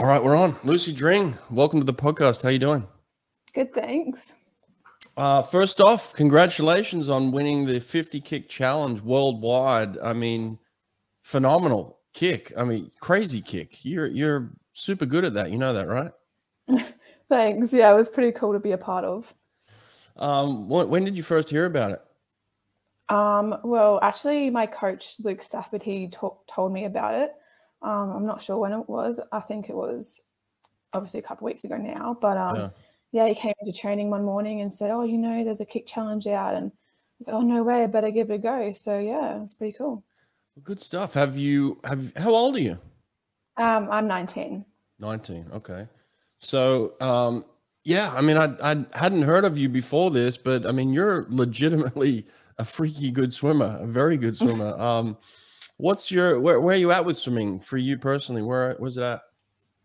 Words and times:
All 0.00 0.06
right, 0.06 0.22
we're 0.22 0.36
on. 0.36 0.56
Lucy 0.62 0.92
Dring, 0.92 1.36
welcome 1.50 1.80
to 1.80 1.84
the 1.84 1.92
podcast. 1.92 2.40
How 2.40 2.50
you 2.50 2.60
doing? 2.60 2.86
Good, 3.52 3.74
thanks. 3.74 4.36
Uh, 5.16 5.42
first 5.42 5.80
off, 5.80 6.14
congratulations 6.14 7.08
on 7.08 7.32
winning 7.32 7.66
the 7.66 7.80
50 7.80 8.20
kick 8.20 8.48
challenge 8.48 9.00
worldwide. 9.00 9.98
I 9.98 10.12
mean, 10.12 10.56
phenomenal 11.22 11.98
kick. 12.14 12.52
I 12.56 12.62
mean, 12.62 12.92
crazy 13.00 13.40
kick. 13.40 13.84
You're 13.84 14.06
you're 14.06 14.52
super 14.72 15.04
good 15.04 15.24
at 15.24 15.34
that. 15.34 15.50
You 15.50 15.58
know 15.58 15.72
that, 15.72 15.88
right? 15.88 16.12
Thanks. 17.28 17.72
Yeah, 17.72 17.90
it 17.90 17.96
was 17.96 18.08
pretty 18.08 18.30
cool 18.30 18.52
to 18.52 18.60
be 18.60 18.70
a 18.70 18.78
part 18.78 19.04
of. 19.04 19.34
Um, 20.14 20.68
when, 20.68 20.88
when 20.90 21.04
did 21.04 21.16
you 21.16 21.24
first 21.24 21.50
hear 21.50 21.66
about 21.66 21.90
it? 21.90 23.12
Um, 23.12 23.58
well, 23.64 23.98
actually, 24.00 24.48
my 24.48 24.66
coach 24.66 25.16
Luke 25.24 25.42
Stafford 25.42 25.82
he 25.82 26.06
talk, 26.06 26.46
told 26.46 26.72
me 26.72 26.84
about 26.84 27.14
it. 27.14 27.32
Um, 27.82 28.10
I'm 28.10 28.26
not 28.26 28.42
sure 28.42 28.58
when 28.58 28.72
it 28.72 28.88
was. 28.88 29.20
I 29.32 29.40
think 29.40 29.68
it 29.68 29.76
was 29.76 30.22
obviously 30.92 31.20
a 31.20 31.22
couple 31.22 31.46
weeks 31.46 31.64
ago 31.64 31.76
now. 31.76 32.16
But 32.20 32.36
um, 32.36 32.56
yeah. 32.56 32.68
yeah. 33.12 33.28
he 33.28 33.34
came 33.34 33.54
into 33.60 33.78
training 33.78 34.10
one 34.10 34.24
morning 34.24 34.60
and 34.60 34.72
said, 34.72 34.90
"Oh, 34.90 35.04
you 35.04 35.18
know, 35.18 35.44
there's 35.44 35.60
a 35.60 35.66
kick 35.66 35.86
challenge 35.86 36.26
out," 36.26 36.54
and 36.54 36.72
I 36.72 37.30
like, 37.30 37.34
"Oh 37.34 37.42
no 37.42 37.62
way! 37.62 37.82
I 37.82 37.86
better 37.86 38.10
give 38.10 38.30
it 38.30 38.34
a 38.34 38.38
go." 38.38 38.72
So 38.72 38.98
yeah, 38.98 39.42
it's 39.42 39.54
pretty 39.54 39.76
cool. 39.76 40.04
Good 40.62 40.80
stuff. 40.80 41.14
Have 41.14 41.36
you 41.36 41.80
have? 41.84 42.12
How 42.16 42.30
old 42.30 42.56
are 42.56 42.60
you? 42.60 42.78
Um, 43.56 43.88
I'm 43.90 44.06
19. 44.06 44.64
19. 45.00 45.46
Okay. 45.52 45.86
So, 46.36 46.94
um, 47.00 47.44
yeah, 47.84 48.12
I 48.14 48.20
mean, 48.20 48.36
I, 48.36 48.54
I 48.62 48.84
hadn't 48.92 49.22
heard 49.22 49.44
of 49.44 49.58
you 49.58 49.68
before 49.68 50.10
this, 50.10 50.38
but 50.38 50.64
I 50.64 50.72
mean, 50.72 50.92
you're 50.92 51.26
legitimately 51.30 52.26
a 52.58 52.64
freaky 52.64 53.10
good 53.10 53.32
swimmer, 53.32 53.76
a 53.80 53.86
very 53.86 54.16
good 54.16 54.36
swimmer. 54.38 54.78
um, 54.78 55.16
what's 55.78 56.10
your 56.10 56.38
where, 56.38 56.60
where 56.60 56.74
are 56.74 56.78
you 56.78 56.92
at 56.92 57.04
with 57.04 57.16
swimming 57.16 57.58
for 57.58 57.78
you 57.78 57.98
personally? 57.98 58.42
Where 58.42 58.76
was 58.78 58.96
it 58.96 59.02
at? 59.02 59.22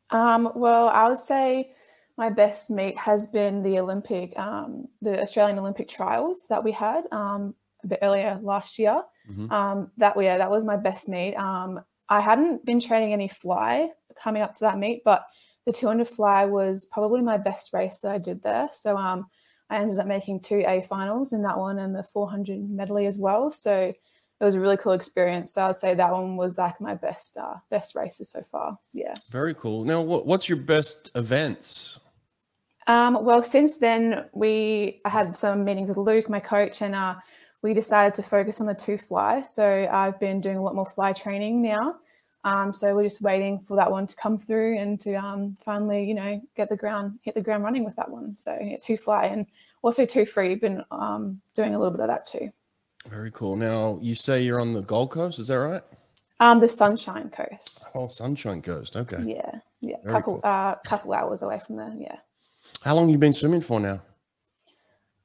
Um, 0.10 0.52
well, 0.56 0.90
I 0.90 1.08
would 1.08 1.20
say 1.20 1.72
my 2.18 2.30
best 2.30 2.70
meet 2.70 2.98
has 2.98 3.26
been 3.26 3.64
the 3.64 3.80
Olympic, 3.80 4.38
um, 4.38 4.88
the 5.02 5.22
Australian 5.22 5.58
Olympic 5.58 5.88
trials 5.88 6.46
that 6.50 6.64
we 6.64 6.72
had 6.72 7.06
um, 7.12 7.56
a 7.84 7.88
bit 7.88 8.00
earlier 8.02 8.40
last 8.44 8.78
year. 8.78 9.02
Mm-hmm. 9.30 9.52
Um, 9.52 9.92
that 9.98 10.22
yeah, 10.22 10.38
that 10.38 10.52
was 10.52 10.66
my 10.66 10.78
best 10.78 11.08
meet. 11.08 11.36
Um, 11.36 11.82
I 12.10 12.20
hadn't 12.20 12.66
been 12.66 12.82
training 12.82 13.14
any 13.14 13.28
fly 13.28 13.90
coming 14.22 14.42
up 14.42 14.54
to 14.56 14.66
that 14.66 14.78
meet, 14.78 15.04
but 15.04 15.26
the 15.66 15.72
200 15.72 16.08
fly 16.08 16.46
was 16.46 16.86
probably 16.86 17.22
my 17.22 17.38
best 17.38 17.74
race 17.74 18.00
that 18.00 18.12
I 18.12 18.18
did 18.18 18.44
there. 18.44 18.70
So 18.74 18.98
um, 18.98 19.28
I 19.70 19.78
ended 19.78 19.98
up 19.98 20.08
making 20.08 20.42
two 20.42 20.64
A 20.68 20.82
finals 20.82 21.34
in 21.34 21.42
that 21.44 21.58
one 21.58 21.80
and 21.80 21.96
the 21.96 22.04
400 22.04 22.70
medley 22.70 23.06
as 23.06 23.18
well. 23.18 23.50
So 23.50 23.94
it 24.40 24.44
was 24.44 24.56
a 24.56 24.60
really 24.60 24.78
cool 24.78 24.92
experience. 24.92 25.54
So 25.54 25.66
I'd 25.66 25.76
say 25.76 25.94
that 25.96 26.12
one 26.12 26.36
was 26.36 26.58
like 26.58 26.80
my 26.82 26.96
best 26.96 27.38
uh, 27.38 27.56
best 27.70 27.96
races 27.96 28.30
so 28.30 28.44
far. 28.52 28.78
Yeah. 28.94 29.16
Very 29.30 29.54
cool. 29.54 29.84
Now, 29.86 30.02
what, 30.02 30.26
what's 30.26 30.50
your 30.50 30.58
best 30.58 31.12
events? 31.16 32.00
Um, 32.88 33.24
well, 33.24 33.42
since 33.42 33.78
then 33.78 34.26
we 34.34 35.02
I 35.06 35.10
had 35.10 35.38
some 35.38 35.64
meetings 35.64 35.90
with 35.90 35.98
Luke, 35.98 36.30
my 36.30 36.40
coach, 36.40 36.82
and 36.82 36.94
uh, 36.94 37.16
we 37.62 37.74
decided 37.74 38.14
to 38.16 38.24
focus 38.24 38.60
on 38.60 38.68
the 38.68 38.74
two 38.74 38.98
fly. 38.98 39.42
So 39.42 39.88
I've 39.92 40.20
been 40.20 40.42
doing 40.42 40.58
a 40.58 40.62
lot 40.62 40.76
more 40.76 40.86
fly 40.90 41.14
training 41.14 41.62
now. 41.62 41.96
Um, 42.46 42.74
so 42.74 42.94
we're 42.94 43.04
just 43.04 43.22
waiting 43.22 43.60
for 43.66 43.78
that 43.78 43.90
one 43.90 44.06
to 44.06 44.16
come 44.18 44.38
through 44.38 44.78
and 44.78 45.00
to 45.02 45.16
um, 45.16 45.56
finally, 45.64 46.04
you 46.04 46.14
know, 46.14 46.42
get 46.58 46.68
the 46.68 46.76
ground, 46.76 47.20
hit 47.22 47.36
the 47.36 47.42
ground 47.42 47.64
running 47.64 47.86
with 47.86 47.96
that 47.96 48.10
one. 48.10 48.36
So 48.36 48.58
yeah, 48.62 48.78
two 48.82 48.98
fly 48.98 49.28
and 49.28 49.46
also 49.82 50.06
two 50.06 50.26
free. 50.26 50.56
Been 50.56 50.84
um, 50.92 51.40
doing 51.56 51.74
a 51.74 51.80
little 51.80 51.92
bit 51.92 52.02
of 52.02 52.10
that 52.10 52.26
too. 52.26 52.52
Very 53.10 53.32
cool. 53.32 53.56
Now 53.56 54.00
you 54.02 54.16
say 54.16 54.44
you're 54.44 54.62
on 54.62 54.74
the 54.74 54.82
Gold 54.82 55.12
Coast, 55.12 55.40
is 55.40 55.48
that 55.48 55.56
right? 55.60 55.82
Um, 56.40 56.60
the 56.60 56.68
Sunshine 56.68 57.30
Coast. 57.30 57.86
Oh, 57.96 58.08
Sunshine 58.08 58.62
Coast. 58.62 58.96
Okay. 58.96 59.24
Yeah, 59.26 59.60
yeah. 59.82 59.98
Very 60.04 60.14
couple, 60.14 60.34
cool. 60.42 60.42
uh, 60.44 60.76
couple 60.86 61.14
hours 61.14 61.42
away 61.42 61.60
from 61.66 61.76
there. 61.76 61.94
Yeah. 61.98 62.18
How 62.84 62.96
long 62.96 63.10
you 63.10 63.18
been 63.18 63.34
swimming 63.34 63.62
for 63.62 63.80
now? 63.80 64.02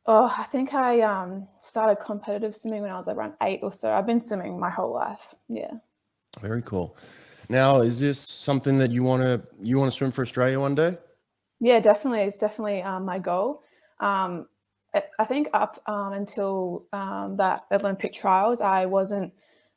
Oh, 0.07 0.33
I 0.37 0.45
think 0.45 0.75
I 0.75 1.01
um 1.01 1.47
started 1.61 1.97
competitive 1.97 2.57
swimming 2.57 2.83
when 2.83 2.91
I 2.91 2.97
was 2.97 3.09
around 3.09 3.35
eight 3.43 3.61
or 3.63 3.73
so. 3.73 3.93
I've 3.93 4.07
been 4.07 4.21
swimming 4.21 4.59
my 4.59 4.71
whole 4.71 4.93
life. 4.95 5.35
Yeah. 5.49 5.73
Very 6.41 6.63
cool. 6.63 6.97
Now, 7.49 7.81
is 7.81 7.99
this 8.01 8.19
something 8.19 8.79
that 8.79 8.91
you 8.91 9.03
want 9.03 9.23
to 9.23 9.43
you 9.63 9.79
want 9.79 9.91
to 9.91 9.97
swim 9.97 10.11
for 10.11 10.23
Australia 10.23 10.61
one 10.61 10.75
day? 10.75 10.99
Yeah, 11.61 11.81
definitely. 11.81 12.21
It's 12.21 12.39
definitely 12.39 12.83
um, 12.83 13.05
my 13.05 13.19
goal. 13.19 13.63
Um, 14.01 14.47
I 14.95 15.25
think 15.25 15.49
up 15.53 15.83
um, 15.87 16.13
until 16.13 16.87
um, 16.93 17.37
that 17.37 17.63
Olympic 17.71 18.13
trials, 18.13 18.61
I 18.61 18.87
wasn't, 18.87 19.33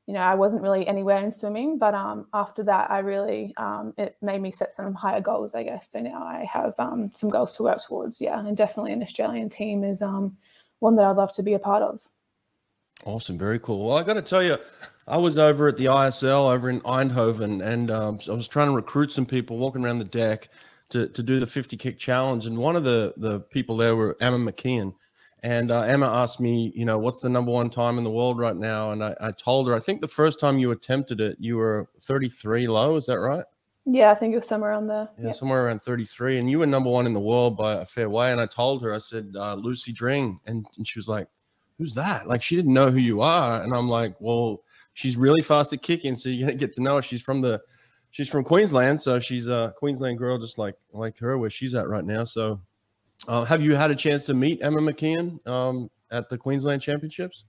you 0.07 0.13
know, 0.13 0.21
I 0.21 0.35
wasn't 0.35 0.63
really 0.63 0.87
anywhere 0.87 1.17
in 1.17 1.31
swimming. 1.31 1.77
But 1.77 1.93
um, 1.93 2.27
after 2.33 2.63
that, 2.63 2.89
I 2.89 2.99
really 2.99 3.53
um, 3.57 3.93
it 3.97 4.15
made 4.21 4.41
me 4.41 4.51
set 4.51 4.71
some 4.71 4.93
higher 4.93 5.21
goals, 5.21 5.53
I 5.53 5.63
guess. 5.63 5.91
So 5.91 5.99
now 5.99 6.23
I 6.23 6.47
have 6.51 6.75
some 7.13 7.29
goals 7.29 7.57
to 7.57 7.63
work 7.63 7.83
towards. 7.83 8.21
Yeah, 8.21 8.39
and 8.39 8.55
definitely 8.55 8.93
an 8.93 9.03
Australian 9.03 9.49
team 9.49 9.83
is 9.83 10.01
one 10.01 10.95
that 10.95 11.05
I'd 11.05 11.17
love 11.17 11.33
to 11.33 11.43
be 11.43 11.53
a 11.53 11.59
part 11.59 11.83
of. 11.83 11.99
Awesome, 13.05 13.37
very 13.37 13.59
cool. 13.59 13.87
Well, 13.87 13.97
I 13.97 14.03
got 14.03 14.13
to 14.13 14.21
tell 14.21 14.43
you, 14.43 14.57
I 15.07 15.17
was 15.17 15.37
over 15.37 15.67
at 15.67 15.77
the 15.77 15.85
ISL 15.85 16.53
over 16.53 16.69
in 16.69 16.81
Eindhoven, 16.81 17.65
and 17.65 17.89
um, 17.89 18.19
I 18.29 18.33
was 18.33 18.47
trying 18.47 18.67
to 18.67 18.75
recruit 18.75 19.11
some 19.11 19.25
people 19.25 19.57
walking 19.57 19.83
around 19.83 19.97
the 19.97 20.05
deck 20.05 20.49
to, 20.91 21.07
to 21.07 21.23
do 21.23 21.39
the 21.39 21.47
50 21.47 21.77
kick 21.77 21.97
challenge. 21.97 22.45
And 22.45 22.57
one 22.57 22.75
of 22.75 22.83
the 22.83 23.13
the 23.17 23.39
people 23.39 23.77
there 23.77 23.95
were 23.95 24.15
Emma 24.21 24.37
McKeon, 24.37 24.93
and 25.43 25.71
uh, 25.71 25.81
Emma 25.81 26.07
asked 26.07 26.39
me, 26.39 26.71
you 26.75 26.85
know, 26.85 26.99
what's 26.99 27.21
the 27.21 27.29
number 27.29 27.51
one 27.51 27.69
time 27.69 27.97
in 27.97 28.03
the 28.03 28.11
world 28.11 28.37
right 28.37 28.55
now? 28.55 28.91
And 28.91 29.03
I, 29.03 29.15
I 29.19 29.31
told 29.31 29.67
her, 29.67 29.75
I 29.75 29.79
think 29.79 30.01
the 30.01 30.07
first 30.07 30.39
time 30.39 30.59
you 30.59 30.71
attempted 30.71 31.19
it, 31.19 31.37
you 31.39 31.57
were 31.57 31.89
33 32.01 32.67
low. 32.67 32.95
Is 32.95 33.07
that 33.07 33.19
right? 33.19 33.45
Yeah, 33.85 34.11
I 34.11 34.15
think 34.15 34.33
it 34.33 34.37
was 34.37 34.47
somewhere 34.47 34.69
around 34.69 34.87
there. 34.87 35.09
Yeah, 35.17 35.31
somewhere 35.31 35.65
around 35.65 35.81
33. 35.81 36.37
And 36.37 36.51
you 36.51 36.59
were 36.59 36.67
number 36.67 36.91
one 36.91 37.07
in 37.07 37.13
the 37.13 37.19
world 37.19 37.57
by 37.57 37.73
a 37.73 37.85
fair 37.85 38.11
way. 38.11 38.31
And 38.31 38.39
I 38.39 38.45
told 38.45 38.83
her, 38.83 38.93
I 38.93 38.99
said, 38.99 39.33
uh, 39.35 39.55
Lucy 39.55 39.91
Dring. 39.91 40.37
And, 40.45 40.67
and 40.77 40.87
she 40.87 40.99
was 40.99 41.07
like, 41.07 41.27
who's 41.81 41.95
that? 41.95 42.27
Like 42.27 42.43
she 42.43 42.55
didn't 42.55 42.75
know 42.75 42.91
who 42.91 42.99
you 42.99 43.21
are. 43.21 43.63
And 43.63 43.73
I'm 43.73 43.89
like, 43.89 44.21
well, 44.21 44.61
she's 44.93 45.17
really 45.17 45.41
fast 45.41 45.73
at 45.73 45.81
kicking, 45.81 46.15
so 46.15 46.29
you're 46.29 46.47
gonna 46.47 46.57
get 46.57 46.73
to 46.73 46.81
know 46.81 46.97
her. 46.97 47.01
She's 47.01 47.23
from 47.23 47.41
the 47.41 47.59
she's 48.11 48.29
from 48.29 48.43
Queensland, 48.43 49.01
so 49.01 49.19
she's 49.19 49.47
a 49.47 49.73
Queensland 49.77 50.17
girl, 50.17 50.37
just 50.37 50.57
like 50.57 50.75
like 50.93 51.17
her, 51.17 51.37
where 51.37 51.49
she's 51.49 51.73
at 51.73 51.87
right 51.89 52.05
now. 52.05 52.23
So, 52.23 52.61
uh, 53.27 53.43
have 53.45 53.61
you 53.61 53.75
had 53.75 53.91
a 53.91 53.95
chance 53.95 54.25
to 54.25 54.33
meet 54.33 54.59
Emma 54.61 54.79
McKeon 54.79 55.45
um, 55.47 55.89
at 56.11 56.29
the 56.29 56.37
Queensland 56.37 56.81
Championships? 56.81 57.45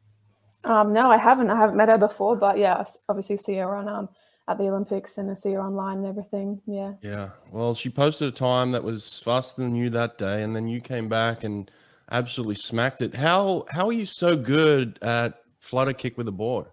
Um, 0.65 0.93
no, 0.93 1.11
I 1.11 1.17
haven't. 1.17 1.51
I 1.51 1.57
haven't 1.57 1.77
met 1.77 1.89
her 1.89 1.99
before, 1.99 2.37
but 2.37 2.57
yeah, 2.57 2.75
I 2.75 2.87
obviously 3.09 3.37
see 3.37 3.57
her 3.57 3.75
on 3.75 3.89
um, 3.89 4.09
at 4.49 4.59
the 4.59 4.65
Olympics 4.65 5.19
and 5.19 5.31
I 5.31 5.35
see 5.35 5.53
her 5.53 5.61
online 5.61 5.99
and 5.99 6.07
everything. 6.07 6.61
Yeah. 6.67 6.95
Yeah. 7.03 7.31
Well, 7.51 7.75
she 7.75 7.91
posted 7.91 8.29
a 8.29 8.33
time 8.33 8.73
that 8.73 8.83
was 8.83 9.21
faster 9.21 9.63
than 9.63 9.75
you 9.75 9.91
that 9.91 10.19
day, 10.19 10.43
and 10.43 10.55
then 10.55 10.69
you 10.69 10.81
came 10.81 11.09
back 11.09 11.45
and 11.45 11.71
absolutely 12.11 12.55
smacked 12.57 13.03
it. 13.03 13.15
How 13.15 13.65
how 13.71 13.89
are 13.89 13.93
you 13.93 14.07
so 14.07 14.37
good 14.37 14.99
at 15.03 15.43
flutter 15.61 15.93
kick 15.93 16.17
with 16.17 16.29
a 16.29 16.33
board? 16.33 16.67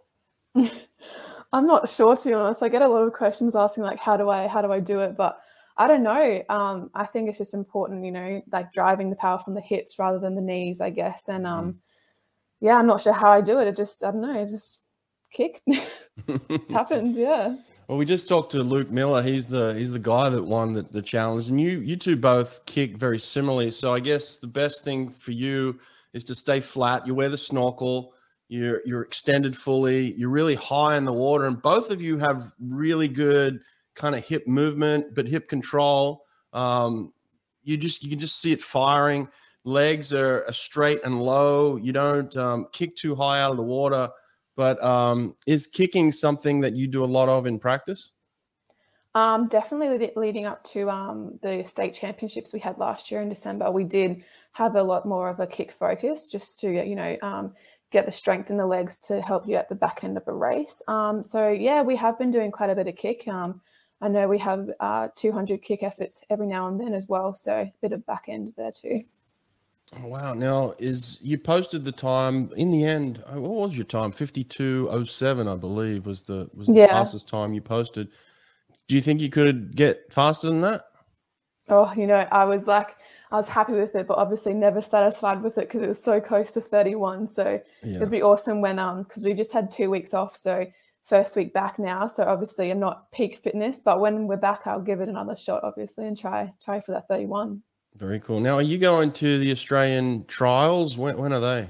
I'm 1.52 1.66
not 1.66 1.90
sure 1.90 2.16
to 2.16 2.28
be 2.28 2.34
honest. 2.34 2.62
I 2.62 2.70
get 2.70 2.82
a 2.82 2.88
lot 2.88 3.04
of 3.04 3.14
questions 3.14 3.56
asking 3.56 3.84
like 3.84 4.00
how 4.00 4.18
do 4.18 4.30
I 4.30 4.48
how 4.48 4.62
do 4.62 4.72
I 4.72 4.80
do 4.80 5.00
it, 5.00 5.18
but 5.18 5.40
I 5.78 5.88
don't 5.88 6.04
know. 6.04 6.44
Um, 6.50 6.92
I 6.94 7.06
think 7.06 7.30
it's 7.30 7.38
just 7.38 7.54
important, 7.54 8.04
you 8.04 8.12
know, 8.12 8.42
like 8.52 8.74
driving 8.74 9.10
the 9.10 9.16
power 9.16 9.40
from 9.40 9.54
the 9.54 9.62
hips 9.62 9.98
rather 9.98 10.20
than 10.20 10.36
the 10.36 10.42
knees, 10.42 10.82
I 10.82 10.90
guess. 10.90 11.30
And 11.30 11.48
um, 11.48 11.74
mm. 11.74 11.76
yeah, 12.59 12.78
I'm 12.78 12.86
not 12.86 13.02
sure 13.02 13.14
how 13.14 13.32
I 13.32 13.42
do 13.42 13.59
it. 13.59 13.68
It 13.68 13.78
just 13.78 14.04
I 14.04 14.12
don't 14.12 14.22
know, 14.22 14.46
just 14.46 14.80
kick. 15.32 15.62
it 15.68 16.68
happens, 16.70 17.18
yeah. 17.18 17.56
Well, 17.88 17.98
we 17.98 18.06
just 18.06 18.30
talked 18.30 18.52
to 18.52 18.62
Luke 18.62 18.92
Miller. 18.92 19.24
He's 19.24 19.48
the 19.48 19.74
he's 19.74 19.94
the 19.94 19.98
guy 19.98 20.30
that 20.30 20.44
won 20.44 20.74
the, 20.74 20.84
the 20.84 21.02
challenge, 21.02 21.50
and 21.50 21.59
you 21.59 21.80
you 21.80 21.96
two 21.96 22.16
both 22.16 22.64
kick 22.68 22.96
very 22.96 23.18
similarly. 23.18 23.72
So 23.72 23.92
I 23.92 24.00
guess 24.00 24.38
the 24.38 24.48
best 24.48 24.84
thing 24.84 25.09
for 25.09 25.32
you 25.32 25.80
is 26.14 26.24
to 26.26 26.36
stay 26.36 26.59
flat. 26.59 27.08
You 27.08 27.16
wear 27.16 27.30
the 27.30 27.38
snorkel. 27.38 28.14
You're 28.50 28.82
you're 28.86 29.04
extended 29.04 29.56
fully. 29.56 30.14
You're 30.14 30.30
really 30.30 30.56
high 30.56 30.98
in 30.98 31.06
the 31.06 31.14
water, 31.14 31.46
and 31.46 31.62
both 31.62 31.92
of 31.92 32.02
you 32.02 32.18
have 32.18 32.52
really 32.60 33.08
good 33.08 33.62
kind 33.96 34.16
of 34.16 34.26
hip 34.26 34.47
movement, 34.47 35.14
but 35.16 35.28
hip 35.28 35.47
control. 35.47 36.26
Um, 36.52 37.14
you 37.64 37.78
just 37.78 38.03
you 38.03 38.09
can 38.09 38.20
just 38.20 38.41
see 38.41 38.52
it 38.52 38.62
firing. 38.62 39.29
Legs 39.64 40.14
are, 40.14 40.46
are 40.47 40.53
straight 40.53 41.02
and 41.03 41.22
low. 41.22 41.78
You 41.78 41.94
don't 41.94 42.35
um, 42.38 42.68
kick 42.72 42.96
too 42.96 43.14
high 43.14 43.41
out 43.41 43.52
of 43.52 43.58
the 43.58 43.64
water. 43.64 44.09
But 44.56 44.84
um, 44.84 45.35
is 45.47 45.68
kicking 45.68 46.12
something 46.12 46.59
that 46.62 46.76
you 46.76 46.88
do 46.88 47.03
a 47.03 47.06
lot 47.06 47.29
of 47.29 47.46
in 47.46 47.59
practice? 47.59 48.12
Um, 49.16 49.47
definitely 49.47 50.12
leading 50.16 50.46
up 50.46 50.64
to 50.66 50.90
um, 50.90 51.40
the 51.41 51.64
state 51.64 51.94
championships 51.94 52.52
we 52.52 52.59
had 52.59 52.78
last 52.78 53.09
year 53.09 53.22
in 53.22 53.29
December, 53.29 53.72
we 53.72 53.84
did 53.84 54.23
have 54.52 54.76
a 54.76 54.84
lot 54.84 55.06
more 55.06 55.29
of 55.29 55.40
a 55.40 55.47
kick 55.47 55.72
focus 55.72 56.29
just 56.29 56.59
to, 56.59 56.72
you 56.72 56.96
know, 56.96 57.18
um, 57.22 57.53
get 57.91 58.06
the 58.06 58.12
strength 58.12 58.50
in 58.50 58.58
the 58.58 58.66
legs 58.66 59.00
to 59.00 59.22
help 59.22 59.47
you 59.47 59.56
at 59.56 59.70
the 59.70 59.76
back 59.76 60.03
end 60.03 60.18
of 60.18 60.28
a 60.28 60.34
race. 60.34 60.82
Um, 60.88 61.24
so, 61.24 61.50
yeah, 61.50 61.82
we 61.82 61.96
have 61.96 62.18
been 62.20 62.32
doing 62.32 62.52
quite 62.52 62.70
a 62.70 62.76
bit 62.76 62.88
of 62.88 62.96
kick. 62.96 63.28
Um, 63.28 63.62
I 64.02 64.08
know 64.08 64.28
we 64.28 64.38
have 64.40 64.70
uh, 64.80 65.09
200 65.16 65.62
kick 65.62 65.84
efforts 65.84 66.24
every 66.30 66.47
now 66.47 66.68
and 66.68 66.80
then 66.80 66.94
as 66.94 67.08
well. 67.08 67.36
So, 67.36 67.53
a 67.62 67.74
bit 67.82 67.91
of 67.91 68.06
back 68.06 68.26
end 68.28 68.53
there 68.58 68.72
too. 68.72 69.03
Oh, 69.97 70.08
wow. 70.08 70.34
Now, 70.34 70.74
is 70.78 71.18
you 71.22 71.38
posted 71.38 71.84
the 71.84 71.91
time 71.91 72.52
in 72.56 72.70
the 72.70 72.86
end? 72.86 73.24
Uh, 73.26 73.41
what 73.41 73.52
was 73.52 73.76
your 73.76 73.86
time? 73.86 74.12
Fifty 74.12 74.44
two 74.44 74.88
oh 74.92 75.03
seven, 75.03 75.47
I 75.47 75.56
believe, 75.56 76.06
was 76.06 76.22
the 76.22 76.47
was 76.53 76.68
the 76.68 76.74
yeah. 76.74 76.88
fastest 76.88 77.28
time 77.28 77.53
you 77.53 77.62
posted. 77.62 78.09
Do 78.88 78.96
you 78.96 79.02
think 79.02 79.20
you 79.20 79.30
could 79.30 79.76
get 79.76 80.14
faster 80.14 80.47
than 80.47 80.62
that? 80.62 80.84
Oh, 81.70 81.92
you 81.96 82.08
know, 82.08 82.28
I 82.32 82.46
was 82.46 82.68
like, 82.68 82.96
I 83.31 83.35
was 83.35 83.49
happy 83.49 83.73
with 83.73 83.96
it, 83.96 84.08
but 84.08 84.17
obviously 84.17 84.53
never 84.53 84.81
satisfied 84.81 85.43
with 85.43 85.58
it 85.58 85.67
because 85.67 85.84
it 85.84 85.87
was 85.87 86.03
so 86.03 86.20
close 86.20 86.52
to 86.53 86.61
31. 86.61 87.28
So 87.28 87.61
yeah. 87.84 87.97
it'd 87.97 88.09
be 88.09 88.23
awesome 88.23 88.59
when, 88.61 88.79
um, 88.79 89.03
because 89.03 89.23
we 89.23 89.34
just 89.34 89.53
had 89.53 89.70
two 89.70 89.90
weeks 89.90 90.14
off. 90.14 90.35
So 90.35 90.66
first 91.03 91.35
week 91.35 91.53
back 91.53 91.79
now. 91.79 92.08
So 92.08 92.23
obviously 92.23 92.72
I'm 92.72 92.79
not 92.79 93.11
peak 93.11 93.37
fitness, 93.37 93.81
but 93.81 93.99
when 93.99 94.28
we're 94.28 94.37
back, 94.37 94.61
I'll 94.66 94.81
give 94.81 95.02
it 95.02 95.09
another 95.09 95.35
shot, 95.35 95.64
obviously, 95.64 96.08
and 96.08 96.17
try 96.17 96.53
try 96.64 96.81
for 96.81 96.91
that 96.93 97.08
31. 97.08 97.61
Very 97.96 98.20
cool. 98.20 98.40
Now, 98.40 98.55
are 98.55 98.61
you 98.61 98.78
going 98.78 99.11
to 99.14 99.40
the 99.40 99.52
Australian 99.52 100.25
trials? 100.25 100.97
When, 100.97 101.17
when 101.17 101.34
are 101.34 101.40
they? 101.40 101.70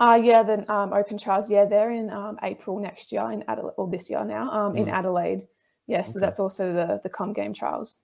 Uh, 0.00 0.20
yeah, 0.22 0.42
the 0.42 0.70
um, 0.72 0.92
open 0.92 1.18
trials. 1.18 1.50
Yeah, 1.50 1.66
they're 1.66 1.90
in 1.90 2.10
um, 2.10 2.38
April 2.42 2.80
next 2.80 3.12
year 3.12 3.30
in 3.30 3.44
Adelaide, 3.48 3.74
or 3.76 3.88
this 3.88 4.10
year 4.10 4.24
now 4.24 4.50
um, 4.50 4.76
in 4.76 4.86
mm. 4.86 4.92
Adelaide. 4.92 5.46
Yeah, 5.86 6.02
so 6.02 6.12
okay. 6.12 6.20
that's 6.20 6.40
also 6.40 6.72
the 6.72 7.00
the 7.02 7.08
Com 7.08 7.32
Game 7.32 7.52
trials. 7.52 7.96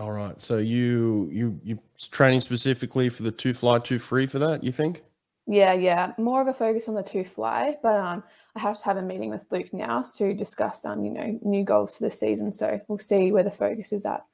All 0.00 0.12
right. 0.12 0.40
So 0.40 0.56
you 0.56 1.28
you 1.30 1.60
you 1.62 1.78
training 2.10 2.40
specifically 2.40 3.10
for 3.10 3.22
the 3.22 3.30
two 3.30 3.52
fly 3.52 3.78
two 3.78 3.98
free 3.98 4.26
for 4.26 4.38
that? 4.38 4.64
You 4.64 4.72
think? 4.72 5.02
Yeah, 5.46 5.74
yeah. 5.74 6.12
More 6.16 6.40
of 6.40 6.48
a 6.48 6.54
focus 6.54 6.88
on 6.88 6.94
the 6.94 7.02
two 7.02 7.24
fly, 7.24 7.76
but 7.82 8.00
um, 8.00 8.22
I 8.56 8.60
have 8.60 8.78
to 8.78 8.84
have 8.84 8.96
a 8.96 9.02
meeting 9.02 9.28
with 9.28 9.44
Luke 9.50 9.74
now 9.74 10.02
to 10.16 10.32
discuss 10.32 10.86
um, 10.86 11.04
you 11.04 11.10
know, 11.10 11.38
new 11.42 11.64
goals 11.64 11.98
for 11.98 12.04
the 12.04 12.10
season. 12.10 12.50
So 12.50 12.80
we'll 12.88 12.98
see 12.98 13.30
where 13.30 13.42
the 13.42 13.50
focus 13.50 13.92
is 13.92 14.06
at. 14.06 14.24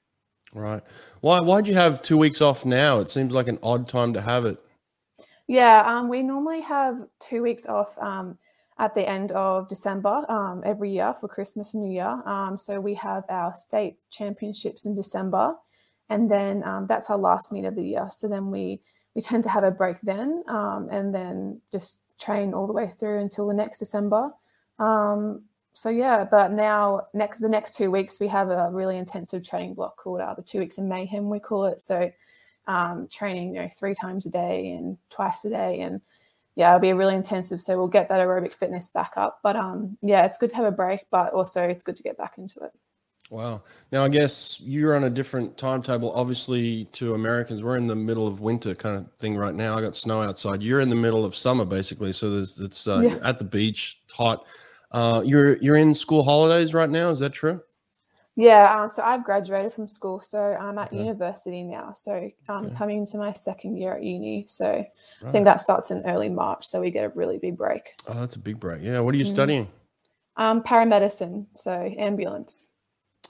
Right. 0.54 0.82
Why 1.20 1.40
why'd 1.40 1.66
you 1.66 1.74
have 1.74 2.00
two 2.00 2.16
weeks 2.16 2.40
off 2.40 2.64
now? 2.64 3.00
It 3.00 3.10
seems 3.10 3.32
like 3.32 3.48
an 3.48 3.58
odd 3.60 3.88
time 3.88 4.12
to 4.12 4.20
have 4.20 4.44
it. 4.44 4.58
Yeah, 5.48 5.82
um, 5.84 6.08
we 6.08 6.22
normally 6.22 6.60
have 6.60 7.06
two 7.20 7.42
weeks 7.42 7.66
off 7.66 7.98
um, 7.98 8.38
at 8.78 8.94
the 8.94 9.08
end 9.08 9.32
of 9.32 9.68
December 9.68 10.30
um, 10.30 10.62
every 10.64 10.90
year 10.90 11.14
for 11.20 11.28
Christmas 11.28 11.74
and 11.74 11.82
New 11.82 11.92
Year. 11.92 12.22
Um, 12.26 12.58
so 12.58 12.80
we 12.80 12.94
have 12.94 13.24
our 13.28 13.54
state 13.54 13.96
championships 14.10 14.84
in 14.84 14.94
December, 14.94 15.54
and 16.08 16.30
then 16.30 16.62
um, 16.64 16.86
that's 16.86 17.08
our 17.10 17.18
last 17.18 17.52
meet 17.52 17.64
of 17.64 17.74
the 17.74 17.84
year. 17.84 18.08
So 18.10 18.28
then 18.28 18.50
we 18.50 18.80
we 19.14 19.22
tend 19.22 19.44
to 19.44 19.50
have 19.50 19.64
a 19.64 19.70
break 19.70 20.00
then, 20.02 20.44
um, 20.48 20.88
and 20.90 21.14
then 21.14 21.60
just 21.72 22.02
train 22.20 22.52
all 22.52 22.66
the 22.66 22.72
way 22.72 22.92
through 22.98 23.20
until 23.20 23.48
the 23.48 23.54
next 23.54 23.78
December. 23.78 24.30
Um, 24.78 25.44
so 25.72 25.88
yeah, 25.88 26.24
but 26.24 26.52
now 26.52 27.02
next 27.14 27.40
the 27.40 27.48
next 27.48 27.76
two 27.76 27.90
weeks 27.90 28.20
we 28.20 28.28
have 28.28 28.50
a 28.50 28.70
really 28.70 28.98
intensive 28.98 29.46
training 29.46 29.74
block 29.74 29.96
called 29.96 30.20
uh, 30.20 30.34
the 30.34 30.42
two 30.42 30.58
weeks 30.58 30.78
of 30.78 30.84
mayhem 30.84 31.30
we 31.30 31.40
call 31.40 31.64
it. 31.66 31.80
So 31.80 32.10
um, 32.66 33.08
training 33.10 33.54
you 33.54 33.62
know 33.62 33.70
three 33.78 33.94
times 33.94 34.26
a 34.26 34.30
day 34.30 34.70
and 34.72 34.98
twice 35.10 35.44
a 35.44 35.50
day 35.50 35.80
and 35.80 36.02
yeah, 36.56 36.70
it'll 36.70 36.80
be 36.80 36.92
really 36.92 37.14
intensive. 37.14 37.60
So 37.60 37.76
we'll 37.76 37.88
get 37.88 38.08
that 38.08 38.20
aerobic 38.20 38.52
fitness 38.52 38.88
back 38.88 39.12
up. 39.16 39.40
But 39.42 39.56
um, 39.56 39.96
yeah, 40.02 40.24
it's 40.24 40.38
good 40.38 40.50
to 40.50 40.56
have 40.56 40.64
a 40.64 40.72
break, 40.72 41.00
but 41.10 41.32
also 41.32 41.62
it's 41.62 41.84
good 41.84 41.96
to 41.96 42.02
get 42.02 42.16
back 42.16 42.38
into 42.38 42.60
it. 42.60 42.72
Wow. 43.28 43.62
Now, 43.90 44.04
I 44.04 44.08
guess 44.08 44.60
you're 44.60 44.94
on 44.94 45.04
a 45.04 45.10
different 45.10 45.58
timetable, 45.58 46.12
obviously, 46.12 46.84
to 46.92 47.14
Americans. 47.14 47.62
We're 47.62 47.76
in 47.76 47.88
the 47.88 47.96
middle 47.96 48.26
of 48.26 48.40
winter 48.40 48.74
kind 48.74 48.96
of 48.96 49.12
thing 49.14 49.36
right 49.36 49.54
now. 49.54 49.76
I 49.76 49.80
got 49.80 49.96
snow 49.96 50.22
outside. 50.22 50.62
You're 50.62 50.80
in 50.80 50.88
the 50.88 50.96
middle 50.96 51.24
of 51.24 51.34
summer, 51.34 51.64
basically. 51.64 52.12
So 52.12 52.30
there's, 52.30 52.60
it's 52.60 52.86
uh, 52.86 53.00
yeah. 53.00 53.18
at 53.28 53.38
the 53.38 53.44
beach, 53.44 54.00
hot. 54.12 54.46
Uh, 54.92 55.22
you're 55.26 55.56
you're 55.56 55.76
in 55.76 55.92
school 55.92 56.22
holidays 56.22 56.72
right 56.72 56.88
now. 56.88 57.10
Is 57.10 57.18
that 57.18 57.32
true? 57.32 57.60
Yeah, 58.38 58.82
um, 58.82 58.90
so 58.90 59.02
I've 59.02 59.24
graduated 59.24 59.72
from 59.72 59.88
school, 59.88 60.20
so 60.20 60.38
I'm 60.38 60.76
at 60.76 60.88
okay. 60.88 60.98
university 60.98 61.62
now. 61.62 61.94
So 61.94 62.30
I'm 62.50 62.66
okay. 62.66 62.74
coming 62.74 62.98
into 62.98 63.16
my 63.16 63.32
second 63.32 63.78
year 63.78 63.94
at 63.94 64.02
uni. 64.02 64.44
So 64.46 64.66
right. 64.66 64.86
I 65.24 65.32
think 65.32 65.46
that 65.46 65.62
starts 65.62 65.90
in 65.90 66.02
early 66.04 66.28
March. 66.28 66.66
So 66.66 66.82
we 66.82 66.90
get 66.90 67.04
a 67.04 67.08
really 67.08 67.38
big 67.38 67.56
break. 67.56 67.94
Oh, 68.06 68.20
that's 68.20 68.36
a 68.36 68.38
big 68.38 68.60
break. 68.60 68.82
Yeah. 68.82 69.00
What 69.00 69.14
are 69.14 69.18
you 69.18 69.24
mm. 69.24 69.28
studying? 69.28 69.68
Um, 70.36 70.62
paramedicine, 70.62 71.46
so 71.54 71.72
ambulance. 71.72 72.66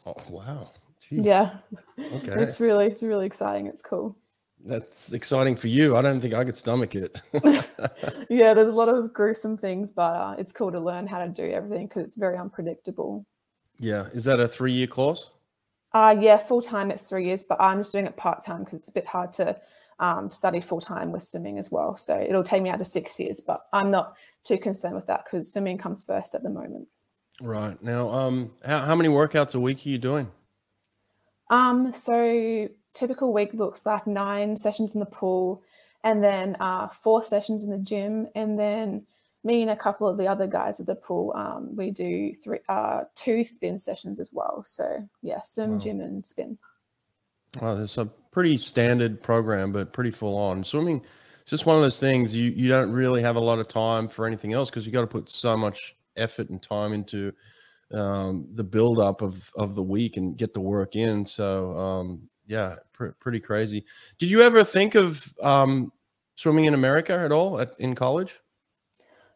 Oh 0.04 0.16
wow! 0.28 0.70
Jeez. 1.00 1.24
Yeah. 1.24 1.54
Okay. 1.98 2.32
It's 2.42 2.58
really 2.58 2.86
it's 2.86 3.02
really 3.02 3.26
exciting. 3.26 3.68
It's 3.68 3.82
cool. 3.82 4.16
That's 4.64 5.12
exciting 5.12 5.54
for 5.54 5.68
you. 5.68 5.96
I 5.96 6.02
don't 6.02 6.20
think 6.20 6.34
I 6.34 6.44
could 6.44 6.56
stomach 6.56 6.96
it. 6.96 7.22
yeah, 8.28 8.52
there's 8.54 8.68
a 8.68 8.72
lot 8.72 8.88
of 8.88 9.12
gruesome 9.12 9.56
things, 9.56 9.92
but 9.92 10.14
uh, 10.16 10.34
it's 10.36 10.50
cool 10.50 10.72
to 10.72 10.80
learn 10.80 11.06
how 11.06 11.20
to 11.24 11.28
do 11.28 11.44
everything 11.44 11.86
because 11.86 12.02
it's 12.02 12.16
very 12.16 12.36
unpredictable. 12.36 13.24
Yeah. 13.78 14.06
Is 14.12 14.24
that 14.24 14.40
a 14.40 14.48
three 14.48 14.72
year 14.72 14.86
course? 14.86 15.30
Uh, 15.92 16.16
yeah, 16.18 16.36
full 16.36 16.60
time 16.60 16.90
it's 16.90 17.08
three 17.08 17.26
years, 17.26 17.42
but 17.42 17.60
I'm 17.60 17.80
just 17.80 17.92
doing 17.92 18.06
it 18.06 18.16
part 18.16 18.44
time 18.44 18.64
because 18.64 18.78
it's 18.80 18.88
a 18.88 18.92
bit 18.92 19.06
hard 19.06 19.32
to 19.34 19.56
um, 19.98 20.30
study 20.30 20.60
full 20.60 20.80
time 20.80 21.10
with 21.12 21.22
swimming 21.22 21.58
as 21.58 21.70
well. 21.70 21.96
So 21.96 22.20
it'll 22.20 22.42
take 22.42 22.62
me 22.62 22.70
out 22.70 22.78
to 22.78 22.84
six 22.84 23.18
years, 23.18 23.40
but 23.40 23.60
I'm 23.72 23.90
not 23.90 24.14
too 24.44 24.58
concerned 24.58 24.94
with 24.94 25.06
that 25.06 25.24
because 25.24 25.52
swimming 25.52 25.78
comes 25.78 26.02
first 26.02 26.34
at 26.34 26.42
the 26.42 26.50
moment. 26.50 26.88
Right. 27.40 27.80
Now, 27.82 28.10
um, 28.10 28.52
how, 28.64 28.80
how 28.80 28.94
many 28.94 29.08
workouts 29.08 29.54
a 29.54 29.60
week 29.60 29.86
are 29.86 29.88
you 29.88 29.98
doing? 29.98 30.30
Um, 31.50 31.92
so 31.92 32.68
typical 32.94 33.32
week 33.32 33.54
looks 33.54 33.86
like 33.86 34.06
nine 34.06 34.56
sessions 34.56 34.94
in 34.94 35.00
the 35.00 35.06
pool 35.06 35.62
and 36.02 36.22
then 36.22 36.56
uh, 36.60 36.88
four 36.88 37.22
sessions 37.22 37.64
in 37.64 37.70
the 37.70 37.78
gym 37.78 38.28
and 38.34 38.58
then 38.58 39.06
me 39.46 39.62
and 39.62 39.70
a 39.70 39.76
couple 39.76 40.08
of 40.08 40.18
the 40.18 40.26
other 40.26 40.46
guys 40.46 40.80
at 40.80 40.86
the 40.86 40.96
pool, 40.96 41.32
um, 41.36 41.74
we 41.76 41.90
do 41.90 42.34
three, 42.34 42.58
uh, 42.68 43.02
two 43.14 43.44
spin 43.44 43.78
sessions 43.78 44.18
as 44.18 44.30
well. 44.32 44.62
So 44.66 45.08
yeah, 45.22 45.40
swim, 45.42 45.74
wow. 45.74 45.78
gym, 45.78 46.00
and 46.00 46.26
spin. 46.26 46.58
Wow, 47.60 47.80
it's 47.80 47.96
a 47.96 48.06
pretty 48.06 48.58
standard 48.58 49.22
program, 49.22 49.72
but 49.72 49.92
pretty 49.92 50.10
full 50.10 50.36
on. 50.36 50.64
Swimming, 50.64 51.00
it's 51.40 51.50
just 51.50 51.64
one 51.64 51.76
of 51.76 51.82
those 51.82 52.00
things 52.00 52.34
you 52.34 52.50
you 52.50 52.68
don't 52.68 52.90
really 52.90 53.22
have 53.22 53.36
a 53.36 53.40
lot 53.40 53.60
of 53.60 53.68
time 53.68 54.08
for 54.08 54.26
anything 54.26 54.52
else 54.52 54.68
because 54.68 54.84
you 54.84 54.92
got 54.92 55.02
to 55.02 55.06
put 55.06 55.28
so 55.28 55.56
much 55.56 55.94
effort 56.16 56.50
and 56.50 56.60
time 56.60 56.92
into 56.92 57.32
um, 57.94 58.48
the 58.54 58.64
build 58.64 58.98
up 58.98 59.22
of 59.22 59.50
of 59.56 59.76
the 59.76 59.82
week 59.82 60.16
and 60.16 60.36
get 60.36 60.52
the 60.54 60.60
work 60.60 60.96
in. 60.96 61.24
So 61.24 61.70
um, 61.78 62.28
yeah, 62.46 62.74
pr- 62.92 63.14
pretty 63.20 63.40
crazy. 63.40 63.84
Did 64.18 64.30
you 64.30 64.42
ever 64.42 64.64
think 64.64 64.96
of 64.96 65.32
um, 65.40 65.92
swimming 66.34 66.64
in 66.64 66.74
America 66.74 67.12
at 67.12 67.30
all 67.30 67.60
at, 67.60 67.74
in 67.78 67.94
college? 67.94 68.40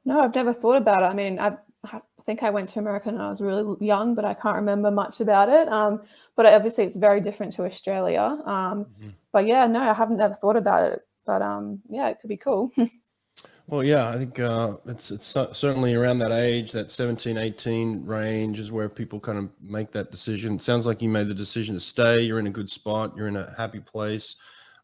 No, 0.04 0.20
I've 0.20 0.34
never 0.34 0.52
thought 0.52 0.76
about 0.76 1.02
it. 1.02 1.06
I 1.06 1.14
mean, 1.14 1.38
I, 1.38 1.56
I 1.84 2.00
think 2.24 2.42
I 2.42 2.50
went 2.50 2.68
to 2.70 2.78
America 2.78 3.10
when 3.10 3.20
I 3.20 3.28
was 3.28 3.40
really 3.40 3.76
young, 3.84 4.14
but 4.14 4.24
I 4.24 4.34
can't 4.34 4.56
remember 4.56 4.90
much 4.90 5.20
about 5.20 5.48
it. 5.48 5.68
Um, 5.68 6.02
but 6.36 6.46
obviously, 6.46 6.84
it's 6.84 6.96
very 6.96 7.20
different 7.20 7.52
to 7.54 7.64
Australia. 7.64 8.38
Um, 8.44 8.84
mm-hmm. 8.84 9.08
But 9.32 9.46
yeah, 9.46 9.66
no, 9.66 9.80
I 9.80 9.94
haven't 9.94 10.20
ever 10.20 10.34
thought 10.34 10.56
about 10.56 10.92
it. 10.92 11.00
But 11.26 11.42
um, 11.42 11.80
yeah, 11.88 12.08
it 12.08 12.18
could 12.20 12.28
be 12.28 12.36
cool. 12.36 12.72
well, 13.66 13.84
yeah, 13.84 14.08
I 14.08 14.18
think 14.18 14.40
uh, 14.40 14.76
it's 14.86 15.10
it's 15.10 15.26
certainly 15.26 15.94
around 15.94 16.18
that 16.18 16.32
age, 16.32 16.72
that 16.72 16.90
17, 16.90 17.36
18 17.36 18.04
range 18.04 18.58
is 18.58 18.72
where 18.72 18.88
people 18.88 19.20
kind 19.20 19.38
of 19.38 19.50
make 19.60 19.92
that 19.92 20.10
decision. 20.10 20.54
It 20.54 20.62
sounds 20.62 20.86
like 20.86 21.02
you 21.02 21.08
made 21.08 21.28
the 21.28 21.34
decision 21.34 21.74
to 21.74 21.80
stay. 21.80 22.22
You're 22.22 22.40
in 22.40 22.46
a 22.46 22.50
good 22.50 22.70
spot. 22.70 23.14
You're 23.16 23.28
in 23.28 23.36
a 23.36 23.54
happy 23.56 23.80
place. 23.80 24.36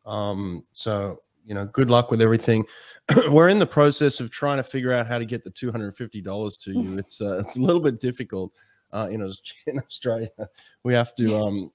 Um, 0.05 0.65
so 0.73 1.21
you 1.47 1.55
know, 1.55 1.65
good 1.67 1.89
luck 1.89 2.11
with 2.11 2.21
everything. 2.21 2.65
We're 3.31 3.49
in 3.49 3.59
the 3.59 3.67
process 3.67 4.21
of 4.21 4.31
trying 4.31 4.57
to 4.57 4.65
figure 4.65 4.93
out 4.93 5.07
how 5.07 5.19
to 5.19 5.25
get 5.25 5.45
the 5.45 5.51
two 5.51 5.71
hundred 5.71 5.87
and 5.87 5.97
fifty 5.97 6.21
dollars 6.21 6.57
to 6.59 6.73
you. 6.73 6.99
It's 6.99 7.21
uh, 7.21 7.39
it's 7.39 7.57
a 7.57 7.61
little 7.63 7.81
bit 7.81 8.01
difficult. 8.01 8.53
Uh, 8.93 9.09
in, 9.11 9.21
in 9.67 9.79
Australia, 9.79 10.29
we 10.83 10.93
have 10.93 11.15
to. 11.17 11.37
Um, 11.37 11.71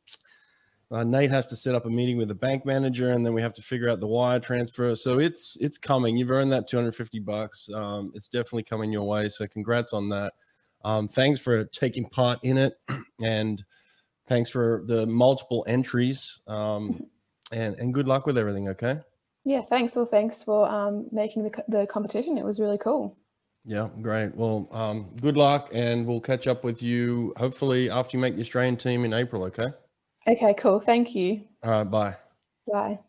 uh, 0.91 1.05
Nate 1.05 1.31
has 1.31 1.47
to 1.47 1.55
set 1.55 1.73
up 1.73 1.85
a 1.85 1.89
meeting 1.89 2.17
with 2.17 2.27
the 2.27 2.35
bank 2.35 2.65
manager, 2.65 3.13
and 3.13 3.25
then 3.25 3.33
we 3.33 3.41
have 3.41 3.53
to 3.53 3.61
figure 3.61 3.87
out 3.87 4.01
the 4.01 4.07
wire 4.07 4.41
transfer. 4.41 4.93
So 4.95 5.19
it's 5.19 5.57
it's 5.61 5.77
coming. 5.77 6.17
You've 6.17 6.31
earned 6.31 6.51
that 6.51 6.67
two 6.67 6.77
hundred 6.77 6.95
fifty 6.95 7.19
bucks. 7.19 7.69
Um, 7.73 8.11
it's 8.13 8.27
definitely 8.27 8.63
coming 8.63 8.91
your 8.91 9.07
way. 9.07 9.29
So 9.29 9.47
congrats 9.47 9.93
on 9.93 10.09
that. 10.09 10.33
Um, 10.83 11.07
thanks 11.07 11.39
for 11.39 11.63
taking 11.65 12.09
part 12.09 12.39
in 12.43 12.57
it, 12.57 12.73
and 13.23 13.63
thanks 14.27 14.49
for 14.49 14.83
the 14.85 15.05
multiple 15.05 15.63
entries. 15.65 16.41
Um, 16.47 17.05
and 17.53 17.75
and 17.75 17.93
good 17.93 18.07
luck 18.07 18.25
with 18.25 18.37
everything. 18.37 18.67
Okay. 18.69 18.99
Yeah, 19.43 19.61
thanks. 19.61 19.95
Well, 19.95 20.05
thanks 20.05 20.43
for 20.43 20.67
um, 20.69 21.07
making 21.11 21.43
the, 21.43 21.63
the 21.67 21.87
competition. 21.87 22.37
It 22.37 22.45
was 22.45 22.59
really 22.59 22.77
cool. 22.77 23.17
Yeah, 23.65 23.89
great. 24.01 24.35
Well, 24.35 24.67
um, 24.71 25.11
good 25.21 25.37
luck, 25.37 25.69
and 25.73 26.05
we'll 26.05 26.21
catch 26.21 26.47
up 26.47 26.63
with 26.63 26.81
you 26.81 27.33
hopefully 27.37 27.89
after 27.89 28.17
you 28.17 28.21
make 28.21 28.35
the 28.35 28.41
Australian 28.41 28.77
team 28.77 29.05
in 29.05 29.13
April. 29.13 29.43
Okay. 29.45 29.69
Okay, 30.27 30.53
cool. 30.57 30.79
Thank 30.79 31.15
you. 31.15 31.41
All 31.63 31.71
right. 31.71 31.83
Bye. 31.83 32.15
Bye. 32.71 32.99